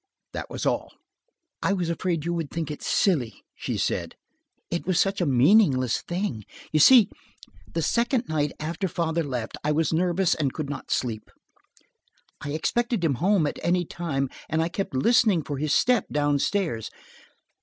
[0.33, 0.91] That was all.
[1.61, 4.15] "I was afraid you would think it silly," she said.
[4.71, 6.43] "It was such a meaningless thing.
[6.71, 7.07] You see,
[7.71, 11.29] the second night after father left, I was nervous and could not sleep.
[12.41, 16.39] I expected him home at any time and I kept listening for his step down
[16.39, 16.89] stairs.